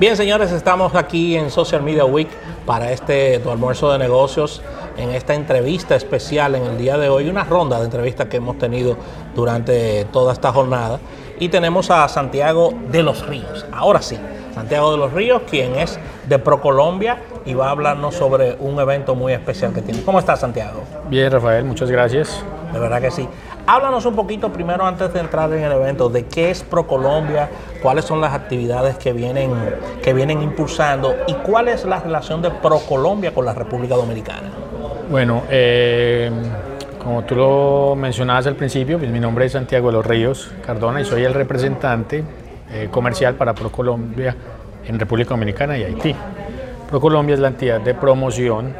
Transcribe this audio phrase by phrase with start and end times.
[0.00, 2.28] Bien, señores, estamos aquí en Social Media Week
[2.64, 4.62] para este tu almuerzo de negocios,
[4.96, 8.58] en esta entrevista especial en el día de hoy, una ronda de entrevistas que hemos
[8.58, 8.96] tenido
[9.34, 11.00] durante toda esta jornada.
[11.40, 13.66] Y tenemos a Santiago de los Ríos.
[13.72, 14.16] Ahora sí,
[14.54, 19.16] Santiago de los Ríos, quien es de ProColombia y va a hablarnos sobre un evento
[19.16, 20.02] muy especial que tiene.
[20.02, 20.80] ¿Cómo estás, Santiago?
[21.08, 22.44] Bien, Rafael, muchas gracias.
[22.72, 23.28] De verdad que sí.
[23.70, 27.50] Háblanos un poquito primero antes de entrar en el evento de qué es ProColombia,
[27.82, 29.52] cuáles son las actividades que vienen,
[30.02, 34.48] que vienen impulsando y cuál es la relación de ProColombia con la República Dominicana.
[35.10, 36.30] Bueno, eh,
[37.04, 41.02] como tú lo mencionabas al principio, pues mi nombre es Santiago de los Ríos Cardona
[41.02, 42.24] y soy el representante
[42.72, 44.34] eh, comercial para ProColombia
[44.86, 46.16] en República Dominicana y Haití.
[46.88, 48.72] ProColombia es la entidad de promoción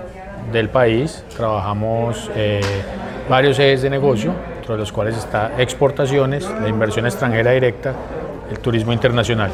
[0.51, 1.25] del país.
[1.37, 2.63] Trabajamos eh,
[3.29, 4.33] varios ejes de negocio,
[4.69, 7.95] entre los cuales está exportaciones, la inversión extranjera directa,
[8.51, 9.51] el turismo internacional.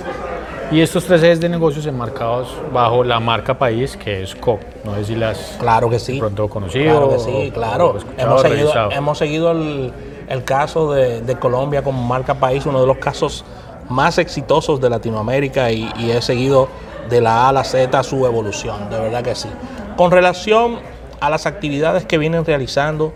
[0.72, 4.60] Y estos tres ejes de negocios enmarcados bajo la marca país, que es COP.
[4.84, 6.18] No sé si las claro que sí.
[6.18, 6.90] pronto conocido.
[6.90, 7.96] Claro que sí, claro.
[8.18, 9.92] hemos, seguido, hemos seguido, el,
[10.28, 13.44] el caso de, de, Colombia como marca país, uno de los casos
[13.88, 16.66] más exitosos de Latinoamérica y, y he seguido
[17.08, 19.48] de la A a la Z su evolución, de verdad que sí.
[19.96, 20.80] Con relación
[21.20, 23.12] a las actividades que vienen realizando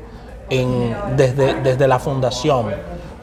[0.50, 2.66] en, desde, desde la fundación,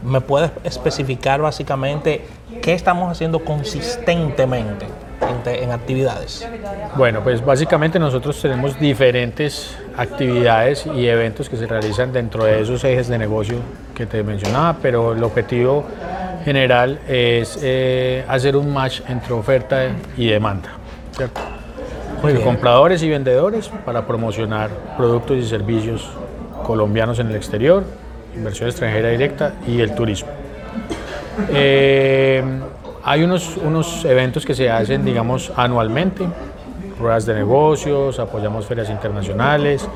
[0.04, 2.26] ¿me puedes especificar básicamente
[2.62, 4.86] qué estamos haciendo consistentemente
[5.22, 6.48] en, en, actividades?
[6.96, 12.84] Bueno, pues básicamente nosotros tenemos diferentes actividades y eventos que se realizan dentro de esos
[12.84, 13.58] ejes de negocio
[13.94, 15.86] que te mencionaba, pero el objetivo
[16.44, 20.70] general es eh, hacer un match entre oferta y demanda,
[21.12, 21.42] ¿cierto?
[22.44, 26.10] compradores y vendedores para promocionar productos y servicios
[26.66, 27.84] colombianos en el exterior,
[28.36, 30.30] inversión extranjera directa y el turismo.
[31.54, 32.44] Eh,
[33.04, 36.26] hay unos, unos eventos que se hacen, digamos, anualmente,
[37.00, 39.88] ruedas de negocios, apoyamos ferias internacionales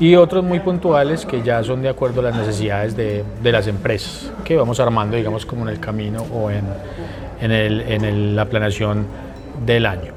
[0.00, 3.68] y otros muy puntuales que ya son de acuerdo a las necesidades de, de las
[3.68, 6.64] empresas, que vamos armando, digamos, como en el camino o en,
[7.40, 9.06] en, el, en la planeación
[9.64, 10.12] del año.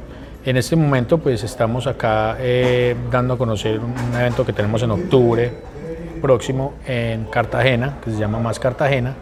[0.45, 4.91] En este momento, pues estamos acá eh, dando a conocer un evento que tenemos en
[4.91, 5.68] octubre
[6.19, 9.15] próximo en Cartagena, que se llama Más Cartagena,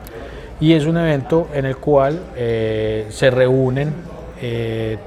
[0.59, 3.93] y es un evento en el cual eh, se reúnen
[4.41, 4.97] eh,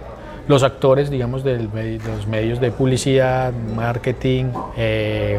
[0.50, 4.46] los actores, digamos, de los medios de publicidad, marketing,
[4.76, 5.38] eh,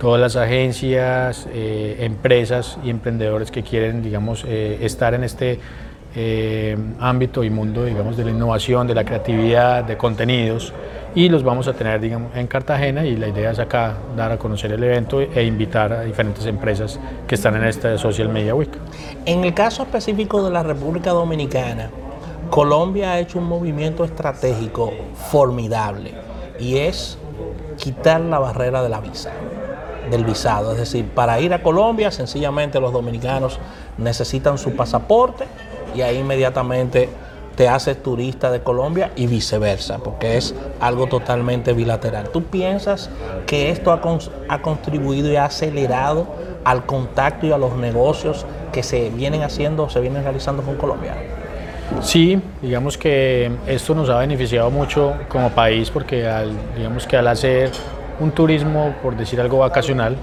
[0.00, 5.60] todas las agencias, eh, empresas y emprendedores que quieren, digamos, eh, estar en este
[6.98, 10.72] ámbito y mundo, digamos, de la innovación, de la creatividad, de contenidos
[11.16, 14.36] y los vamos a tener digamos, en Cartagena y la idea es acá dar a
[14.36, 18.70] conocer el evento e invitar a diferentes empresas que están en esta Social Media Week.
[19.24, 21.90] En el caso específico de la República Dominicana,
[22.50, 24.92] Colombia ha hecho un movimiento estratégico
[25.30, 26.12] formidable
[26.60, 27.16] y es
[27.78, 29.32] quitar la barrera de la visa,
[30.10, 30.72] del visado.
[30.72, 33.58] Es decir, para ir a Colombia, sencillamente los dominicanos
[33.96, 35.46] necesitan su pasaporte
[35.94, 37.08] y ahí inmediatamente
[37.56, 42.28] te haces turista de Colombia y viceversa, porque es algo totalmente bilateral.
[42.28, 43.10] ¿Tú piensas
[43.46, 44.18] que esto ha, con,
[44.48, 46.26] ha contribuido y ha acelerado
[46.64, 51.14] al contacto y a los negocios que se vienen haciendo, se vienen realizando con Colombia?
[52.02, 56.28] Sí, digamos que esto nos ha beneficiado mucho como país porque
[56.76, 57.70] digamos que al hacer
[58.20, 60.16] un turismo, por decir algo vacacional,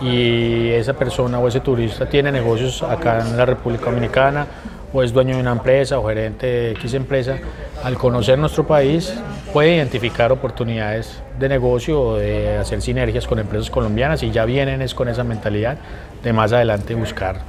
[0.00, 4.46] y esa persona o ese turista tiene negocios acá en la República Dominicana
[4.94, 7.36] o es dueño de una empresa o gerente de X empresa,
[7.82, 9.12] al conocer nuestro país
[9.52, 14.80] puede identificar oportunidades de negocio o de hacer sinergias con empresas colombianas y ya vienen
[14.80, 15.76] es con esa mentalidad
[16.22, 17.40] de más adelante buscar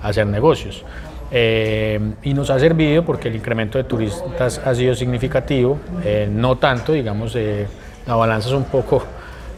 [0.00, 0.84] hacer negocios.
[1.32, 6.56] Eh, y nos ha servido porque el incremento de turistas ha sido significativo, eh, no
[6.58, 7.66] tanto, digamos, eh,
[8.06, 9.02] la balanza es un poco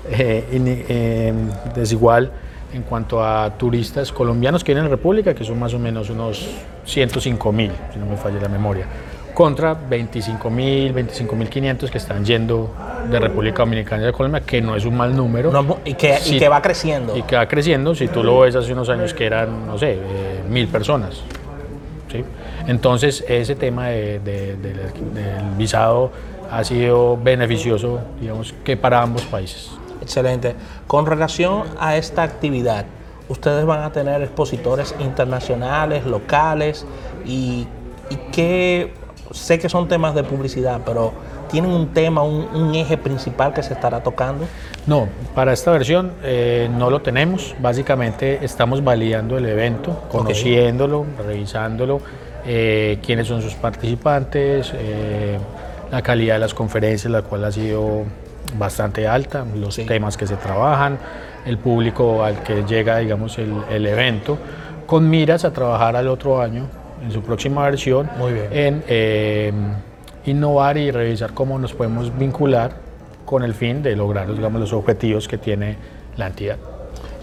[1.74, 2.30] desigual
[2.74, 6.10] en cuanto a turistas colombianos que vienen a la República, que son más o menos
[6.10, 6.46] unos
[6.84, 8.86] 105 mil, si no me falla la memoria,
[9.32, 12.74] contra 25 mil, 25 mil 500 que están yendo
[13.10, 15.52] de República Dominicana y de Colombia, que no es un mal número.
[15.52, 17.16] No, y, que, si, y, que, va creciendo.
[17.16, 19.98] Y que va creciendo, si tú lo ves hace unos años que eran, no sé,
[20.48, 21.22] mil personas.
[22.10, 22.24] ¿sí?
[22.66, 26.10] Entonces, ese tema de, de, de, del visado
[26.50, 29.70] ha sido beneficioso, digamos, que para ambos países.
[30.00, 30.54] Excelente.
[30.86, 32.86] Con relación a esta actividad,
[33.28, 36.86] ustedes van a tener expositores internacionales, locales
[37.24, 37.66] y,
[38.10, 38.92] y que
[39.30, 41.12] sé que son temas de publicidad, pero
[41.50, 44.46] ¿tienen un tema, un, un, eje principal que se estará tocando?
[44.86, 47.54] No, para esta versión eh, no lo tenemos.
[47.60, 51.26] Básicamente estamos validando el evento, conociéndolo, okay.
[51.26, 52.00] revisándolo,
[52.46, 55.38] eh, quiénes son sus participantes, eh,
[55.90, 58.04] la calidad de las conferencias, la cual ha sido
[58.58, 60.98] bastante alta, los temas que se trabajan,
[61.44, 64.38] el público al que llega, digamos, el, evento,
[64.86, 66.66] con miras a trabajar al otro año,
[67.02, 68.08] en su próxima versión,
[68.50, 69.52] en eh,
[70.26, 72.72] innovar y revisar cómo nos podemos vincular
[73.24, 75.76] con el fin de lograr digamos, los objetivos que tiene
[76.16, 76.56] la entidad.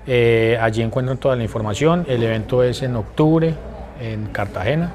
[0.07, 2.05] Eh, allí encuentran toda la información.
[2.07, 3.53] El evento es en octubre
[3.99, 4.93] en Cartagena.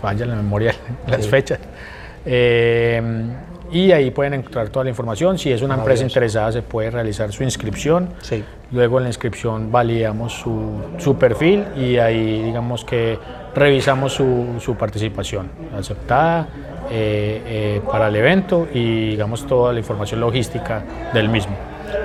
[0.00, 0.74] falla la memoria
[1.06, 1.60] las fechas.
[3.72, 5.38] Y ahí pueden encontrar toda la información.
[5.38, 8.10] Si es una empresa interesada, se puede realizar su inscripción.
[8.20, 8.44] Sí.
[8.70, 13.18] Luego en la inscripción validamos su, su perfil y ahí digamos que
[13.54, 16.48] revisamos su, su participación aceptada
[16.90, 20.82] eh, eh, para el evento y digamos toda la información logística
[21.12, 21.54] del mismo.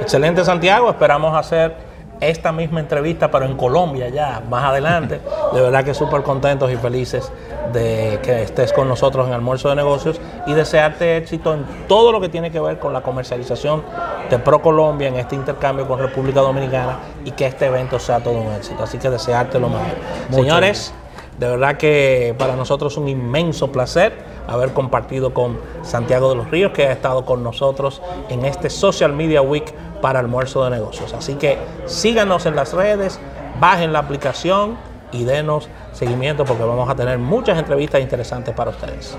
[0.01, 1.86] Excelente Santiago, esperamos hacer
[2.19, 5.19] esta misma entrevista, pero en Colombia ya, más adelante.
[5.53, 7.31] De verdad que súper contentos y felices
[7.73, 12.21] de que estés con nosotros en Almuerzo de Negocios y desearte éxito en todo lo
[12.21, 13.83] que tiene que ver con la comercialización
[14.29, 18.39] de Pro Colombia en este intercambio con República Dominicana y que este evento sea todo
[18.39, 18.83] un éxito.
[18.83, 19.95] Así que desearte lo mejor.
[20.31, 20.93] Señores,
[21.37, 26.49] de verdad que para nosotros es un inmenso placer haber compartido con Santiago de los
[26.49, 31.13] Ríos, que ha estado con nosotros en este Social Media Week para almuerzo de negocios.
[31.13, 33.19] Así que síganos en las redes,
[33.59, 34.77] bajen la aplicación
[35.11, 39.17] y denos seguimiento porque vamos a tener muchas entrevistas interesantes para ustedes.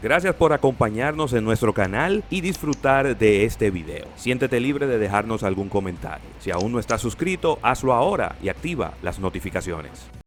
[0.00, 4.06] Gracias por acompañarnos en nuestro canal y disfrutar de este video.
[4.14, 6.28] Siéntete libre de dejarnos algún comentario.
[6.38, 10.08] Si aún no estás suscrito, hazlo ahora y activa las notificaciones.